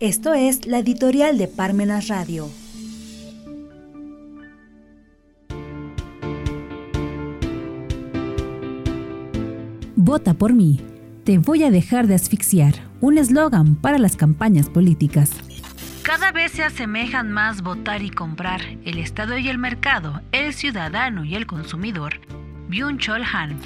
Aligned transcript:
Esto 0.00 0.32
es 0.32 0.64
la 0.64 0.78
editorial 0.78 1.38
de 1.38 1.48
Parmenas 1.48 2.06
Radio. 2.06 2.48
Vota 9.96 10.34
por 10.34 10.52
mí. 10.52 10.80
Te 11.24 11.38
voy 11.38 11.64
a 11.64 11.72
dejar 11.72 12.06
de 12.06 12.14
asfixiar. 12.14 12.74
Un 13.00 13.18
eslogan 13.18 13.74
para 13.74 13.98
las 13.98 14.14
campañas 14.14 14.70
políticas. 14.70 15.32
Cada 16.04 16.30
vez 16.30 16.52
se 16.52 16.62
asemejan 16.62 17.32
más 17.32 17.62
votar 17.62 18.00
y 18.04 18.10
comprar, 18.10 18.60
el 18.84 18.98
Estado 18.98 19.36
y 19.36 19.48
el 19.48 19.58
mercado, 19.58 20.22
el 20.30 20.54
ciudadano 20.54 21.24
y 21.24 21.34
el 21.34 21.48
consumidor. 21.48 22.20
Byung-Chol 22.70 23.24
Han. 23.32 23.58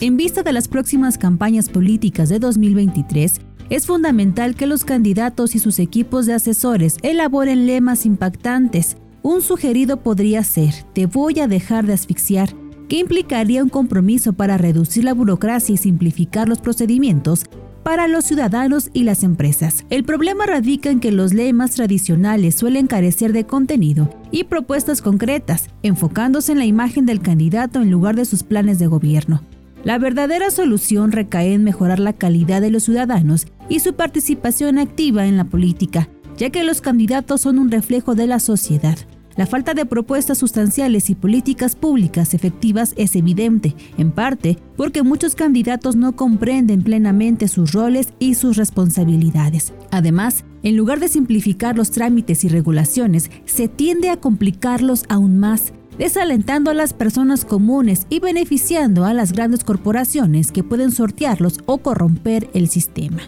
En 0.00 0.16
vista 0.16 0.42
de 0.42 0.52
las 0.52 0.66
próximas 0.66 1.18
campañas 1.18 1.68
políticas 1.68 2.30
de 2.30 2.38
2023, 2.38 3.40
es 3.70 3.86
fundamental 3.86 4.54
que 4.54 4.66
los 4.66 4.84
candidatos 4.84 5.54
y 5.54 5.58
sus 5.58 5.78
equipos 5.78 6.26
de 6.26 6.34
asesores 6.34 6.96
elaboren 7.02 7.66
lemas 7.66 8.06
impactantes. 8.06 8.96
Un 9.22 9.42
sugerido 9.42 9.98
podría 9.98 10.44
ser, 10.44 10.74
te 10.92 11.06
voy 11.06 11.40
a 11.40 11.48
dejar 11.48 11.86
de 11.86 11.92
asfixiar, 11.92 12.54
que 12.88 12.98
implicaría 12.98 13.62
un 13.62 13.68
compromiso 13.68 14.32
para 14.32 14.58
reducir 14.58 15.04
la 15.04 15.14
burocracia 15.14 15.74
y 15.74 15.78
simplificar 15.78 16.48
los 16.48 16.60
procedimientos 16.60 17.44
para 17.82 18.08
los 18.08 18.24
ciudadanos 18.24 18.90
y 18.92 19.04
las 19.04 19.24
empresas. 19.24 19.84
El 19.90 20.04
problema 20.04 20.46
radica 20.46 20.90
en 20.90 21.00
que 21.00 21.12
los 21.12 21.32
lemas 21.32 21.72
tradicionales 21.72 22.54
suelen 22.54 22.86
carecer 22.86 23.32
de 23.32 23.44
contenido 23.44 24.08
y 24.30 24.44
propuestas 24.44 25.02
concretas, 25.02 25.68
enfocándose 25.82 26.52
en 26.52 26.58
la 26.58 26.64
imagen 26.64 27.06
del 27.06 27.20
candidato 27.20 27.80
en 27.80 27.90
lugar 27.90 28.16
de 28.16 28.24
sus 28.24 28.42
planes 28.42 28.78
de 28.78 28.86
gobierno. 28.86 29.42
La 29.84 29.98
verdadera 29.98 30.52
solución 30.52 31.10
recae 31.10 31.54
en 31.54 31.64
mejorar 31.64 31.98
la 31.98 32.12
calidad 32.12 32.60
de 32.60 32.70
los 32.70 32.84
ciudadanos 32.84 33.48
y 33.68 33.80
su 33.80 33.94
participación 33.94 34.78
activa 34.78 35.26
en 35.26 35.36
la 35.36 35.44
política, 35.44 36.08
ya 36.36 36.50
que 36.50 36.62
los 36.62 36.80
candidatos 36.80 37.40
son 37.40 37.58
un 37.58 37.70
reflejo 37.70 38.14
de 38.14 38.28
la 38.28 38.38
sociedad. 38.38 38.96
La 39.34 39.46
falta 39.46 39.74
de 39.74 39.86
propuestas 39.86 40.38
sustanciales 40.38 41.10
y 41.10 41.14
políticas 41.14 41.74
públicas 41.74 42.34
efectivas 42.34 42.92
es 42.96 43.16
evidente, 43.16 43.74
en 43.98 44.12
parte 44.12 44.58
porque 44.76 45.02
muchos 45.02 45.34
candidatos 45.34 45.96
no 45.96 46.14
comprenden 46.14 46.82
plenamente 46.82 47.48
sus 47.48 47.72
roles 47.72 48.12
y 48.18 48.34
sus 48.34 48.56
responsabilidades. 48.58 49.72
Además, 49.90 50.44
en 50.62 50.76
lugar 50.76 51.00
de 51.00 51.08
simplificar 51.08 51.76
los 51.76 51.90
trámites 51.90 52.44
y 52.44 52.48
regulaciones, 52.48 53.30
se 53.46 53.66
tiende 53.68 54.10
a 54.10 54.18
complicarlos 54.18 55.04
aún 55.08 55.38
más, 55.38 55.72
desalentando 55.98 56.70
a 56.70 56.74
las 56.74 56.92
personas 56.92 57.44
comunes 57.44 58.06
y 58.08 58.20
beneficiando 58.20 59.04
a 59.04 59.12
las 59.12 59.32
grandes 59.32 59.64
corporaciones 59.64 60.52
que 60.52 60.64
pueden 60.64 60.90
sortearlos 60.90 61.60
o 61.66 61.78
corromper 61.78 62.48
el 62.54 62.68
sistema. 62.68 63.20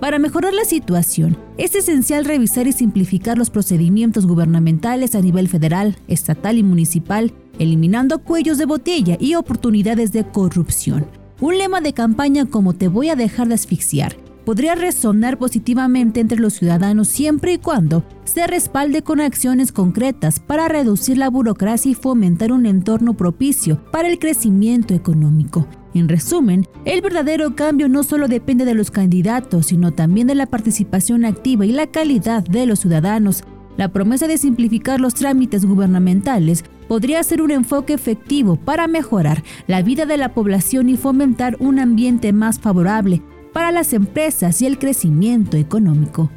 Para 0.00 0.18
mejorar 0.18 0.54
la 0.54 0.64
situación, 0.64 1.36
es 1.56 1.74
esencial 1.74 2.24
revisar 2.24 2.68
y 2.68 2.72
simplificar 2.72 3.36
los 3.36 3.50
procedimientos 3.50 4.26
gubernamentales 4.26 5.16
a 5.16 5.20
nivel 5.20 5.48
federal, 5.48 5.96
estatal 6.06 6.56
y 6.56 6.62
municipal, 6.62 7.32
eliminando 7.58 8.20
cuellos 8.20 8.58
de 8.58 8.66
botella 8.66 9.16
y 9.18 9.34
oportunidades 9.34 10.12
de 10.12 10.24
corrupción. 10.24 11.06
Un 11.40 11.58
lema 11.58 11.80
de 11.80 11.94
campaña 11.94 12.46
como 12.46 12.74
te 12.74 12.86
voy 12.86 13.08
a 13.08 13.16
dejar 13.16 13.48
de 13.48 13.54
asfixiar 13.54 14.27
podría 14.48 14.74
resonar 14.74 15.36
positivamente 15.36 16.20
entre 16.20 16.38
los 16.38 16.54
ciudadanos 16.54 17.08
siempre 17.08 17.52
y 17.52 17.58
cuando 17.58 18.02
se 18.24 18.46
respalde 18.46 19.02
con 19.02 19.20
acciones 19.20 19.72
concretas 19.72 20.40
para 20.40 20.68
reducir 20.68 21.18
la 21.18 21.28
burocracia 21.28 21.90
y 21.90 21.94
fomentar 21.94 22.50
un 22.52 22.64
entorno 22.64 23.12
propicio 23.12 23.84
para 23.92 24.08
el 24.08 24.18
crecimiento 24.18 24.94
económico. 24.94 25.68
En 25.92 26.08
resumen, 26.08 26.66
el 26.86 27.02
verdadero 27.02 27.54
cambio 27.56 27.90
no 27.90 28.02
solo 28.04 28.26
depende 28.26 28.64
de 28.64 28.72
los 28.72 28.90
candidatos, 28.90 29.66
sino 29.66 29.92
también 29.92 30.26
de 30.26 30.34
la 30.34 30.46
participación 30.46 31.26
activa 31.26 31.66
y 31.66 31.72
la 31.72 31.88
calidad 31.88 32.42
de 32.42 32.64
los 32.64 32.78
ciudadanos. 32.78 33.44
La 33.76 33.92
promesa 33.92 34.28
de 34.28 34.38
simplificar 34.38 34.98
los 34.98 35.12
trámites 35.12 35.66
gubernamentales 35.66 36.64
podría 36.88 37.22
ser 37.22 37.42
un 37.42 37.50
enfoque 37.50 37.92
efectivo 37.92 38.56
para 38.56 38.86
mejorar 38.86 39.44
la 39.66 39.82
vida 39.82 40.06
de 40.06 40.16
la 40.16 40.32
población 40.32 40.88
y 40.88 40.96
fomentar 40.96 41.58
un 41.60 41.78
ambiente 41.78 42.32
más 42.32 42.58
favorable 42.58 43.22
para 43.58 43.72
las 43.72 43.92
empresas 43.92 44.62
y 44.62 44.66
el 44.66 44.78
crecimiento 44.78 45.56
económico. 45.56 46.30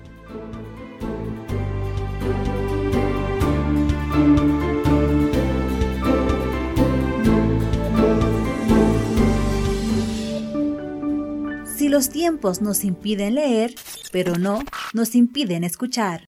Si 11.77 11.89
los 11.89 12.09
tiempos 12.09 12.63
nos 12.63 12.83
impiden 12.83 13.35
leer, 13.35 13.75
pero 14.11 14.39
no 14.39 14.63
nos 14.95 15.13
impiden 15.13 15.63
escuchar. 15.63 16.19